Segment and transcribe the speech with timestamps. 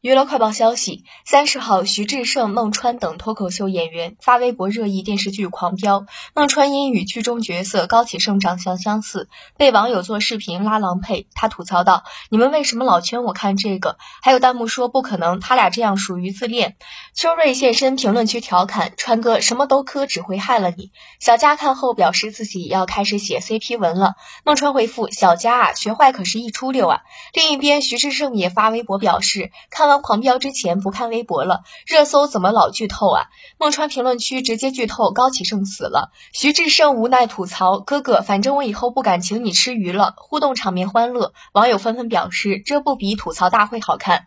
[0.00, 6.00] 娱乐快报消息：三十号，徐志胜、孟川等脱口秀演员发微博热议电视剧《狂飙》。
[6.34, 9.28] 孟川因与剧中角色高启盛长相相似，
[9.58, 11.26] 被网友做视频拉郎配。
[11.34, 16.76] 他吐槽道：“你们为什么老圈我看这个？”还有弹幕说：“不可能，他俩这样属于自恋。”
[17.14, 24.14] 秋瑞现身评论区调侃：“川哥什么都磕，只会害了你。”小佳看后表示自己要开始写 CP 文了。
[24.44, 27.00] 孟川回复：“小佳啊，学坏可是一出溜啊。”
[27.34, 33.24] 另一边，徐志胜也发微博表示：“看。”狂飙之前不看微博了，热搜怎么老剧透啊？
[33.58, 44.26] 孟川评论区直接剧透高启盛死了，徐志胜无奈吐槽：“哥哥，反正我以后不敢请你吃鱼了。”互动场面欢乐，网友纷纷表示：“这不比吐槽大会好看。”